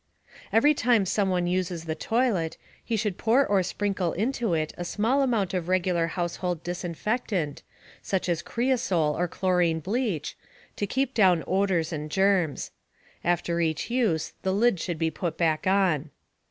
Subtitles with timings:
[0.51, 5.21] Every time someone uses the toilet, he should pour or sprinkle into it a small
[5.21, 7.61] amount of regular household disinfectant,
[8.01, 10.35] such as creosol or chlorine bleach,
[10.77, 12.71] to keep down odors and germs.
[13.23, 16.09] After each use, the lid should be put back on.